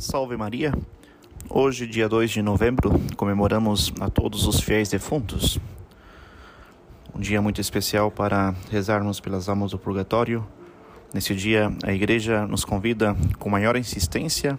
Salve 0.00 0.34
Maria! 0.34 0.72
Hoje, 1.46 1.86
dia 1.86 2.08
2 2.08 2.30
de 2.30 2.40
novembro, 2.40 2.98
comemoramos 3.18 3.92
a 4.00 4.08
todos 4.08 4.46
os 4.46 4.58
fiéis 4.58 4.88
defuntos. 4.88 5.58
Um 7.14 7.20
dia 7.20 7.42
muito 7.42 7.60
especial 7.60 8.10
para 8.10 8.54
rezarmos 8.70 9.20
pelas 9.20 9.46
almas 9.46 9.72
do 9.72 9.78
purgatório. 9.78 10.42
Nesse 11.12 11.34
dia, 11.34 11.70
a 11.84 11.92
Igreja 11.92 12.46
nos 12.46 12.64
convida 12.64 13.14
com 13.38 13.50
maior 13.50 13.76
insistência 13.76 14.58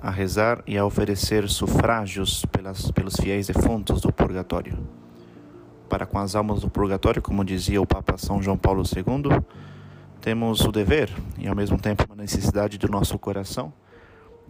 a 0.00 0.12
rezar 0.12 0.62
e 0.64 0.78
a 0.78 0.84
oferecer 0.86 1.48
sufrágios 1.48 2.44
pelas, 2.44 2.88
pelos 2.92 3.16
fiéis 3.16 3.48
defuntos 3.48 4.00
do 4.00 4.12
purgatório. 4.12 4.78
Para 5.88 6.06
com 6.06 6.20
as 6.20 6.36
almas 6.36 6.60
do 6.60 6.70
purgatório, 6.70 7.20
como 7.20 7.44
dizia 7.44 7.82
o 7.82 7.86
Papa 7.86 8.16
São 8.16 8.40
João 8.40 8.56
Paulo 8.56 8.84
II, 8.84 9.42
temos 10.20 10.60
o 10.60 10.70
dever 10.70 11.10
e 11.36 11.48
ao 11.48 11.56
mesmo 11.56 11.76
tempo 11.78 12.04
uma 12.06 12.14
necessidade 12.14 12.78
do 12.78 12.86
nosso 12.86 13.18
coração 13.18 13.72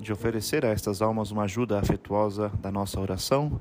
de 0.02 0.12
oferecer 0.12 0.66
a 0.66 0.70
estas 0.70 1.00
almas 1.00 1.30
uma 1.30 1.44
ajuda 1.44 1.78
afetuosa 1.78 2.50
da 2.60 2.72
nossa 2.72 3.00
oração, 3.00 3.60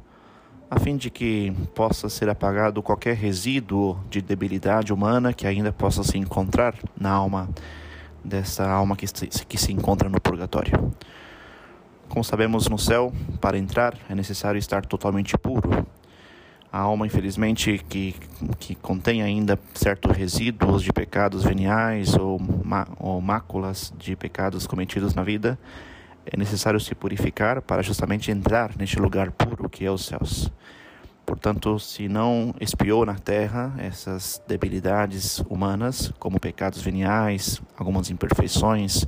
a 0.69 0.79
fim 0.79 0.97
de 0.97 1.09
que 1.09 1.53
possa 1.75 2.09
ser 2.09 2.27
apagado 2.29 2.81
qualquer 2.81 3.15
resíduo 3.15 3.99
de 4.09 4.21
debilidade 4.21 4.91
humana 4.91 5.33
que 5.33 5.45
ainda 5.45 5.71
possa 5.71 6.03
se 6.03 6.17
encontrar 6.17 6.73
na 6.99 7.11
alma 7.11 7.47
dessa 8.23 8.67
alma 8.67 8.95
que 8.95 9.07
se, 9.07 9.27
que 9.27 9.57
se 9.57 9.71
encontra 9.71 10.09
no 10.09 10.19
purgatório. 10.19 10.91
Como 12.09 12.23
sabemos, 12.23 12.67
no 12.67 12.77
céu, 12.77 13.13
para 13.39 13.57
entrar 13.57 13.95
é 14.09 14.15
necessário 14.15 14.57
estar 14.57 14.85
totalmente 14.85 15.37
puro. 15.37 15.85
A 16.71 16.79
alma, 16.79 17.05
infelizmente, 17.05 17.83
que, 17.89 18.15
que 18.59 18.75
contém 18.75 19.21
ainda 19.21 19.59
certos 19.73 20.15
resíduos 20.15 20.81
de 20.81 20.91
pecados 20.91 21.43
veniais 21.43 22.15
ou, 22.15 22.39
ou 22.97 23.21
máculas 23.21 23.93
de 23.97 24.15
pecados 24.15 24.65
cometidos 24.65 25.13
na 25.13 25.21
vida, 25.21 25.59
é 26.25 26.37
necessário 26.37 26.79
se 26.79 26.93
purificar 26.93 27.61
para 27.61 27.81
justamente 27.81 28.31
entrar 28.31 28.75
neste 28.77 28.99
lugar 28.99 29.31
puro 29.31 29.69
que 29.69 29.85
é 29.85 29.91
os 29.91 30.05
céus. 30.05 30.51
Portanto, 31.25 31.79
se 31.79 32.07
não 32.07 32.53
expiou 32.59 33.05
na 33.05 33.15
terra 33.15 33.73
essas 33.77 34.41
debilidades 34.47 35.39
humanas, 35.49 36.11
como 36.19 36.39
pecados 36.39 36.81
veniais, 36.81 37.61
algumas 37.77 38.09
imperfeições 38.09 39.05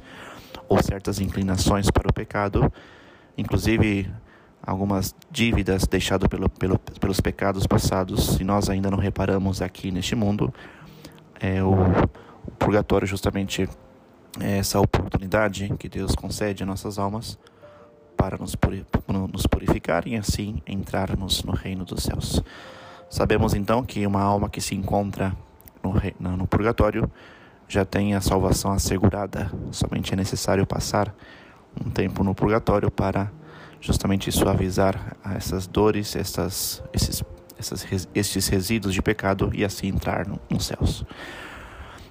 ou 0.70 0.82
certas 0.82 1.20
inclinações 1.20 1.92
para 1.92 2.08
o 2.08 2.14
pecado, 2.14 2.72
inclusive 3.38 4.10
algumas 4.66 5.14
dívidas 5.30 5.86
deixadas 5.86 6.30
pelo, 6.30 6.50
pelo, 6.50 6.80
pelos 6.80 7.20
pecados 7.20 7.68
passados, 7.68 8.36
se 8.36 8.44
nós 8.44 8.70
ainda 8.70 8.90
não 8.90 8.98
reparamos 8.98 9.62
aqui 9.62 9.92
neste 9.92 10.16
mundo, 10.16 10.54
é 11.40 11.62
o, 11.62 11.74
o 11.74 12.52
purgatório 12.58 13.06
justamente 13.06 13.68
essa 14.40 14.80
oportunidade 14.80 15.74
que 15.78 15.88
Deus 15.88 16.16
concede 16.16 16.64
a 16.64 16.66
nossas 16.66 16.98
almas 16.98 17.38
para 18.18 18.38
nos, 18.38 18.56
purificar 19.48 20.08
e 20.08 20.16
assim 20.16 20.62
entrarmos 20.66 21.44
no 21.44 21.52
reino 21.52 21.84
dos 21.84 22.04
céus. 22.04 22.42
Sabemos 23.10 23.54
então 23.54 23.84
que 23.84 24.06
uma 24.08 24.22
alma 24.22 24.50
que 24.50 24.62
se 24.62 24.76
encontra 24.76 25.36
no, 25.84 26.38
no 26.38 26.48
purgatório 26.48 27.12
já 27.68 27.84
tem 27.84 28.16
a 28.16 28.22
salvação 28.22 28.72
assegurada, 28.72 29.52
somente 29.72 30.14
é 30.14 30.16
necessário 30.16 30.66
passar 30.66 31.14
um 31.80 31.90
tempo 31.90 32.24
no 32.24 32.34
purgatório 32.34 32.90
para 32.90 33.32
justamente 33.82 34.32
suavizar 34.32 35.18
essas 35.36 35.68
dores, 35.68 36.16
essas, 36.16 36.82
esses, 36.94 37.24
essas, 37.58 38.08
esses 38.14 38.48
resíduos 38.48 38.94
de 38.94 39.02
pecado 39.02 39.52
e 39.54 39.66
assim 39.66 39.88
entrar 39.88 40.26
no, 40.26 40.40
nos 40.50 40.66
céus. 40.66 41.06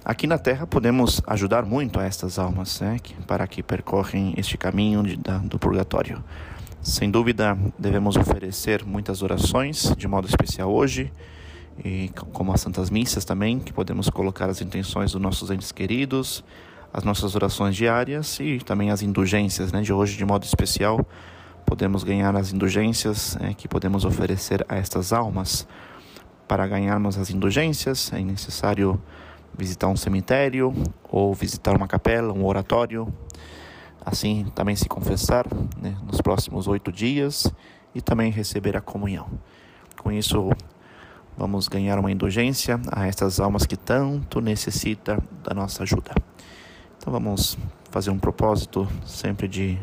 Aqui 0.05 0.27
na 0.27 0.37
Terra 0.37 0.67
podemos 0.67 1.21
ajudar 1.25 1.63
muito 1.63 1.97
a 1.97 2.03
estas 2.03 2.37
almas 2.37 2.81
né, 2.81 2.99
para 3.25 3.47
que 3.47 3.63
percorrem 3.63 4.33
este 4.35 4.57
caminho 4.57 5.01
de, 5.01 5.15
da, 5.15 5.37
do 5.37 5.57
purgatório. 5.57 6.21
Sem 6.81 7.09
dúvida, 7.09 7.57
devemos 7.79 8.17
oferecer 8.17 8.83
muitas 8.83 9.21
orações, 9.21 9.95
de 9.97 10.05
modo 10.05 10.27
especial 10.27 10.69
hoje, 10.69 11.09
e 11.85 12.09
como 12.33 12.51
as 12.51 12.59
Santas 12.59 12.89
Missas 12.89 13.23
também, 13.23 13.59
que 13.59 13.71
podemos 13.71 14.09
colocar 14.09 14.49
as 14.49 14.59
intenções 14.59 15.13
dos 15.13 15.21
nossos 15.21 15.49
entes 15.49 15.71
queridos, 15.71 16.43
as 16.91 17.05
nossas 17.05 17.33
orações 17.33 17.73
diárias 17.73 18.37
e 18.41 18.57
também 18.59 18.91
as 18.91 19.01
indulgências 19.01 19.71
né, 19.71 19.81
de 19.81 19.93
hoje, 19.93 20.17
de 20.17 20.25
modo 20.25 20.43
especial. 20.43 20.99
Podemos 21.65 22.03
ganhar 22.03 22.35
as 22.35 22.51
indulgências 22.51 23.37
né, 23.37 23.53
que 23.53 23.69
podemos 23.69 24.03
oferecer 24.03 24.65
a 24.67 24.75
estas 24.75 25.13
almas. 25.13 25.65
Para 26.45 26.67
ganharmos 26.67 27.17
as 27.17 27.29
indulgências, 27.29 28.11
é 28.11 28.19
necessário 28.19 29.01
visitar 29.57 29.87
um 29.87 29.95
cemitério 29.95 30.73
ou 31.09 31.33
visitar 31.33 31.75
uma 31.75 31.87
capela, 31.87 32.33
um 32.33 32.45
oratório. 32.45 33.07
Assim, 34.05 34.51
também 34.53 34.75
se 34.75 34.89
confessar 34.89 35.45
né, 35.81 35.95
nos 36.05 36.19
próximos 36.19 36.67
oito 36.67 36.91
dias 36.91 37.51
e 37.95 38.01
também 38.01 38.31
receber 38.31 38.75
a 38.75 38.81
comunhão. 38.81 39.27
Com 40.01 40.11
isso, 40.11 40.49
vamos 41.37 41.67
ganhar 41.67 41.97
uma 41.97 42.11
indulgência 42.11 42.79
a 42.91 43.07
estas 43.07 43.39
almas 43.39 43.65
que 43.65 43.77
tanto 43.77 44.41
necessitam 44.41 45.19
da 45.41 45.53
nossa 45.53 45.83
ajuda. 45.83 46.11
Então, 46.97 47.13
vamos 47.13 47.57
fazer 47.91 48.09
um 48.09 48.19
propósito 48.19 48.87
sempre 49.05 49.47
de, 49.47 49.77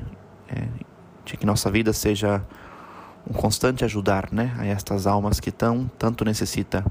é, 0.49 0.67
de 1.25 1.37
que 1.37 1.47
nossa 1.47 1.71
vida 1.71 1.93
seja 1.93 2.43
um 3.29 3.33
constante 3.33 3.85
ajudar 3.85 4.31
né, 4.33 4.55
a 4.59 4.67
estas 4.67 5.07
almas 5.07 5.41
que 5.41 5.51
tão, 5.51 5.91
tanto 5.99 6.25
necessitam 6.25 6.85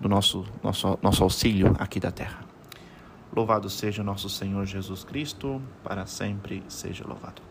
do 0.00 0.08
nosso, 0.08 0.44
nosso, 0.62 0.98
nosso 1.02 1.22
auxílio 1.22 1.74
aqui 1.78 1.98
da 1.98 2.10
terra. 2.10 2.40
Louvado 3.34 3.68
seja 3.68 4.02
nosso 4.02 4.28
Senhor 4.28 4.64
Jesus 4.64 5.04
Cristo, 5.04 5.60
para 5.82 6.06
sempre 6.06 6.62
seja 6.68 7.06
louvado. 7.06 7.42